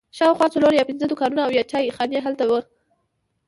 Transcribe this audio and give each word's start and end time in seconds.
شاوخوا 0.17 0.47
څلور 0.55 0.71
یا 0.75 0.83
پنځه 0.89 1.05
دوکانونه 1.07 1.41
او 1.43 1.51
یوه 1.55 1.69
چای 1.71 1.93
خانه 1.95 2.19
هلته 2.25 2.43
وه. 2.49 2.59